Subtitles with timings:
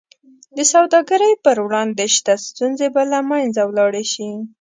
[0.57, 4.29] د سوداګرۍ پر وړاندې شته ستونزې به له منځه ولاړې شي.